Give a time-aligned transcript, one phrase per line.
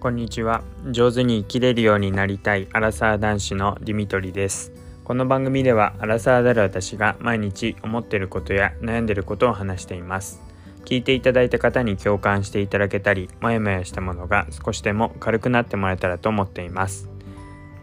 [0.00, 0.62] こんにちは。
[0.92, 4.72] 上手に生きれるようになりたいアラサー男子のディミトリです。
[5.02, 10.40] この番組ではアラサーである私が毎日思っていることや悩んでいることを話しています。
[10.84, 17.10] 聞いていただいた方に共感していただけたりモヤモヤしたものが少しでも軽くなってもらえたらと思っています。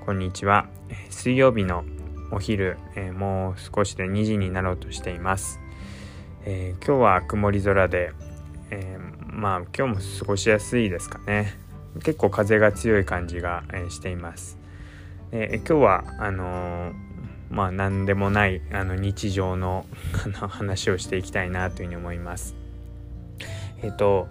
[0.06, 0.70] こんにちは。
[1.10, 1.84] 水曜日の
[2.32, 5.60] お昼、えー、もう少しで2時になろうとしています、
[6.46, 8.14] えー、今日は曇り空で、
[8.72, 11.65] えー、まあ今日も過ごしやすいですかね。
[12.04, 14.58] 結構風が強い感じが、えしています。
[15.32, 16.94] で今日はあの、
[17.50, 19.86] まあ何でもないあの日常の
[20.50, 22.56] 話をしていきたいなというふうに思います。
[23.82, 24.28] えっ、と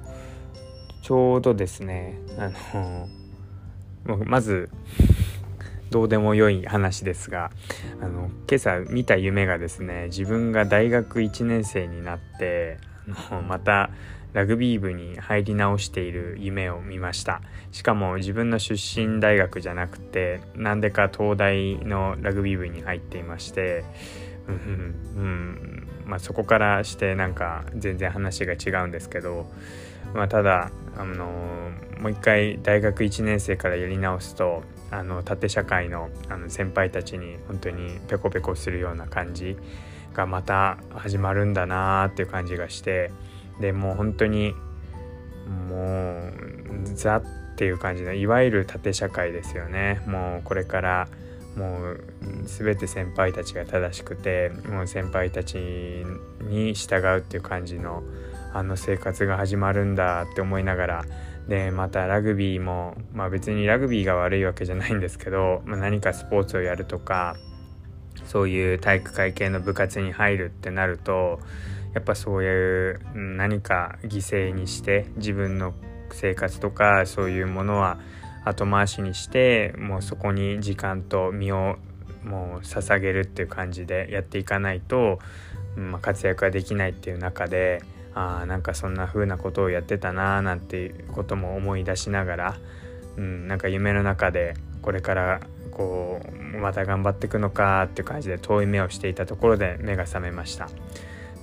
[1.02, 2.50] ちょうどですねあ
[4.06, 4.70] の、まず
[5.90, 7.50] どうでもよい話ですが
[8.00, 12.78] あの今朝見た夢がですね自分が大学1年生になって
[13.30, 13.90] あのまた
[14.34, 17.40] ラグビー部に入り直している夢を見ました。
[17.72, 23.84] しかも自分の出身大学じゃなくてなんでか東大のラグビー部に入っていまして
[24.48, 24.54] うん、
[25.16, 29.46] うんまあ、そこからしてなんか全然話が違うんですけど、
[30.14, 31.26] まあ、ただ、あの
[31.98, 39.56] もう一回大学1年生からやり直すとあの縦社会のあの先輩たちに本当にペコペコするような感じ
[40.12, 43.10] がまた始まるんだなーっていう感じがして
[43.60, 44.54] でもう本当に
[45.68, 46.30] も
[46.84, 47.22] うザっ
[47.56, 50.02] ていう感じのいわゆる縦社会ですよね。
[50.06, 51.08] もうこれから
[51.56, 52.04] もう
[52.44, 55.54] 全て先輩たちが正しくてもう先輩たち
[56.40, 58.02] に従うっていう感じの
[58.52, 61.04] あの生活が始まるんだって思いながら
[61.48, 67.36] でまたラグビーも、まあ、別にラグビーが悪いわけじゃないんですけど、まあ、何かスポーツをやるとか
[68.26, 71.40] そういう体育会系の部活に入るってなると
[71.94, 75.74] やっぱそういう何か犠牲にして自分の
[76.10, 77.98] 生活とかそういうものは
[78.44, 81.76] 後回しにしてもうそこに時間と身を
[82.24, 85.18] もう捧げるっていう感じでやっていかないと、
[85.76, 87.82] まあ、活躍ができないっていう中で
[88.14, 92.56] あなんかそんな風なことをやってたなーなんていうことも思い出しながら、
[93.16, 95.40] うん、なんか夢の中でこれから
[95.70, 96.20] こ
[96.54, 100.68] うまた頑張っていくのかっていう感じで遠い目をしていたところで目が覚めました。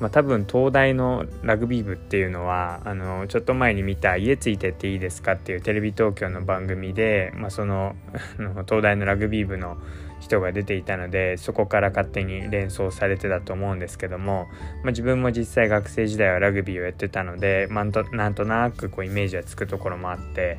[0.02, 7.96] まあ、多分東大のラグビー部っていうのはあのちょっと前に見た「家ついてっていいですか?」っていうテレビ東京の番組で、まあ、その
[8.68, 9.78] 東大のラグビー部の
[10.20, 14.48] 人が出ていたのでそこから勝手に連想されてたと思うんですけども、
[14.84, 20.58] まあ、自分も実際学生時代はラグビーをやってたので、まあ、なんとなくこうイメージがつくところもあって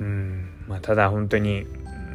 [0.00, 1.66] うん、まあ、ただ本当に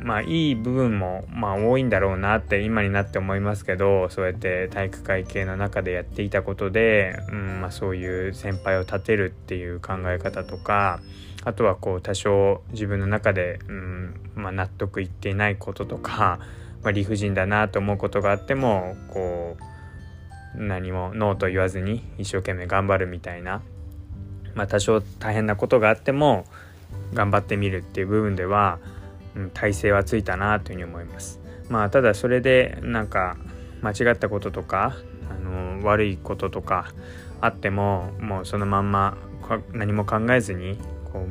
[0.04, 11.00] まあいい部分もまあ多いんだろうなって今になって思いますけどそうやって体育会系の中でやっていたことで、うんまあ、そういう先輩を立てるっていう考え方とか
[11.46, 16.40] あとはこう多少自分の中で、うんまあ、納得いっていないこととか、
[16.84, 19.58] まあ、理不尽だなと思うことがあってもこ
[20.56, 23.62] う何もノーと言わずに一生懸命頑張るみたいな、
[24.54, 26.46] まあ、多少大変なことがあっても
[27.14, 28.80] 頑張ってみるっていう部分では
[29.54, 31.40] 体制はついたなというふうに思います。
[31.70, 33.38] まあただそれでなんか
[33.82, 34.96] 間違ったこととか
[35.30, 36.92] あの悪いこととか
[37.42, 39.18] あってももうそのまんま
[39.74, 40.78] 何も考えずに
[41.12, 41.26] こ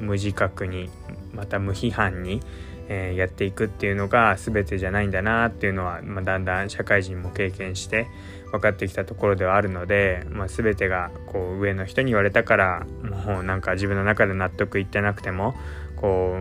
[0.00, 0.90] う無自覚に
[1.32, 2.40] また無批判に、
[2.88, 8.06] えー、やっていくっていうのが全てじゃないんだなっていうのは、まあ、だんだん社会人も経験して
[8.52, 12.86] 分かってきたところではあるので、まあ、全てがこう上の人に言われたから
[13.26, 15.54] もうなんか自分の中で納得いってなくても
[16.06, 16.36] こ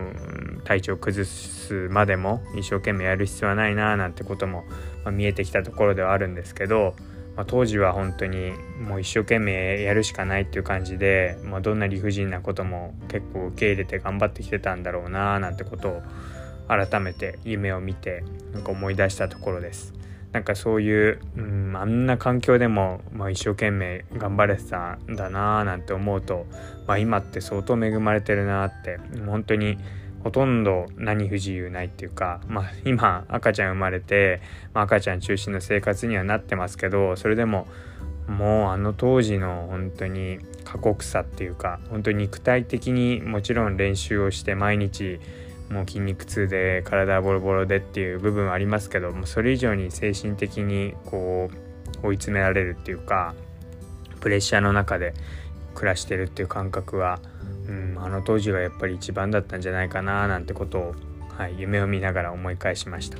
[0.58, 4.64] う体調崩すまでも一生懸命やる必要はないななんてことも、
[5.04, 6.96] ま、見えてきたところではあるんですけど、
[7.36, 16.02] まあ、当時は本当にもう一生懸命やるしかないっていう感じで、まあ、どんな理不尽なことも結構受け入れて頑張ってきてたんだろうななんてことを
[16.68, 19.94] 改めて夢を見てなんか思い出したところです。
[20.36, 26.46] なんかそういう、うん、あんな環境でも、まあ、一生懸命頑張れてたんだなーなんて思うと、
[26.88, 29.78] まあ、今って相当恵まれてるなって本当に
[30.26, 34.42] ほとんど何不自由ないっていうか、まあ、今赤ちゃん生まれて、
[34.74, 37.66] まあ、赤ちゃん中心の生活にはなってますけどそれでも
[38.28, 45.22] もうあの当時の本当に過酷さっていうか本当に肉体的にもちろん練習をして毎日
[45.70, 51.50] もう筋肉痛で体ボロボロでっていう部分はありますけどもそれ以上に精神的にこ
[52.04, 53.34] う追い詰められるっていうか
[54.20, 55.14] プレッシャーの中で
[55.74, 57.20] 暮らしてるっていう感覚は、
[57.68, 60.96] うん、あの当時はやっぱり一番だったんじゃないかななんてことを、
[61.38, 63.18] はい、夢を見ながら思い返しました。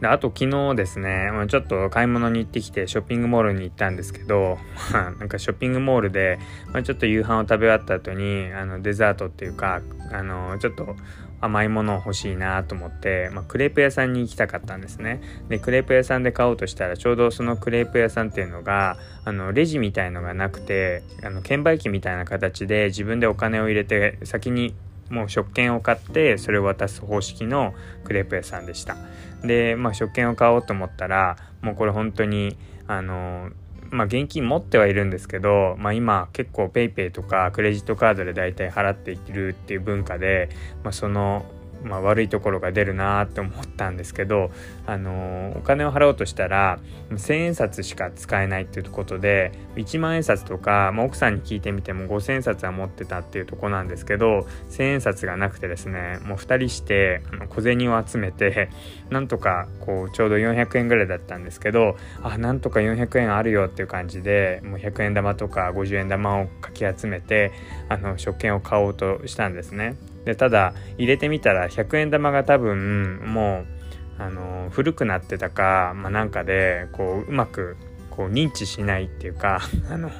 [0.00, 4.58] であと昨日ですね、ま、ちょっと買い物に行ってきてショッピングモールに行ったんですけど、
[4.92, 6.38] まあ、なんかショッピングモールで、
[6.72, 9.80] まあ、ちょっと夕飯を食べ終わった後にあのデザートっていうか
[10.12, 10.96] あのちょっと
[11.40, 15.20] 甘いものを欲しいなと思って、まあ、クレープ屋さんに行きたかったんですね。
[15.48, 24.74] でクレープ屋さんで買おうとしたらちょうどそのクレープ屋さんっていうのがあのレジみたいのがなくてあの券売機みたいな形で自分でお金を入れて先に
[25.10, 27.74] もう食券を買ってそれを渡す方式の
[28.04, 28.96] クレープ屋さんでした。
[29.42, 32.56] でまあ食券を買おうと思ったらもうこれ本当に
[32.86, 33.50] あの
[33.90, 40.48] まあ現金持ってはいるんですけど、まあ、今結構 PayPay とかクレジットカードで大体払っているっていう文化で、
[40.82, 41.44] まあ、その
[41.84, 44.50] まあ、悪いところが出るなって思ったんですけど、
[44.86, 58.70] あのー、お金を払おうとしたら1,000円札しか使えないっていうことで1万円札とか、まあ、奥さんに聞いてみても5,000円札は持ってたっていうとこなんですけど1,000円札がなくてですねもう2人してあの小銭を集めて
[59.10, 67.52] なんとかこうちょうど400円ぐらいだったんですけどあなんとか400円あるよっていう感じでもう100円玉とか50円玉をかき集めて
[67.88, 69.96] あの食券を買おうとしたんですね。
[70.24, 73.64] でただ入れてみたら100円玉が多分も
[74.18, 77.76] うあの古くなってたか、まあ、なんかでこううまく
[78.10, 79.60] こう認知しないっていうか
[79.90, 80.10] あの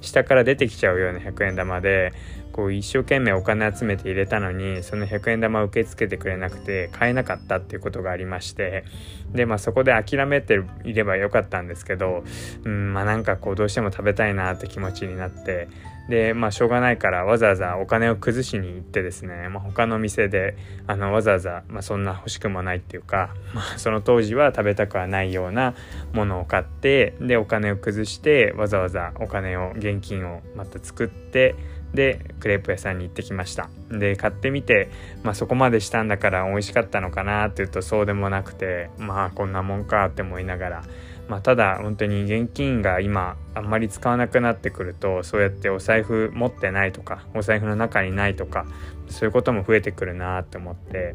[0.00, 2.12] 下から出てきちゃうような100円玉で
[2.52, 8.84] こう一生懸命お金集めて入れたのにその100円玉を受け付けてくれなくて買えなかったっていうことがありまして
[9.32, 12.24] でまあそこで諦めていればよかったんですけど
[12.64, 15.68] うんまあなんかこうどうしても食べたいなって気持ちになって
[16.10, 20.56] でまあしょうがないからわざわざお金を崩しに行ってですね、まあ、他の店で
[20.86, 25.74] あのわざわざ、まあ、そんな欲しくもないっていうか、まあ、その当時は食べたくはないような
[26.12, 31.54] ものを買ってでお金を崩してわざわざお金を現金をまた作って
[31.94, 33.68] でクレープ屋さんに行ってきました。
[33.90, 34.90] で買ってみて、
[35.22, 40.82] まあ、そこまでしたんだから美味しかったのかなっていうとそうでもなくてまあこんなもんかって思いながら。
[41.28, 48.66] まあ、ただ本当に現金が今あんまり使わなくなってくるとそうやってお財布持ってないとかお財布の中にないとか
[49.08, 51.14] そういうことも増えてくるなって思って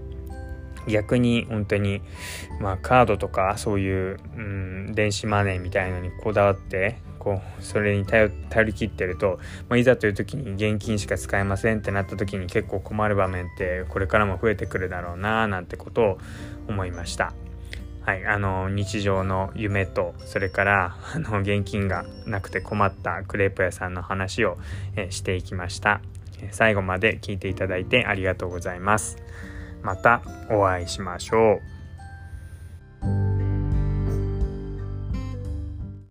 [0.87, 2.01] 逆に本当に
[2.61, 8.29] まあカードとかそういう、うん、電子マネーみたいのにこだわってこうそれに頼
[8.63, 16.17] りきってると、まあ、いざという時に現金しか使えませんってなった時に結構困る場面ってこれからも増えてくるだろうななんてことを
[16.69, 17.33] 思いました。
[18.01, 24.59] はい、あの日常の夢とそれからあの現金がなくて困ったクレープ屋さんの話を、
[24.95, 26.01] えしていきました。
[26.51, 29.17] 最後まで聞いていただいてありがとうございます。
[29.81, 30.21] また
[30.51, 31.74] お会いしましょう。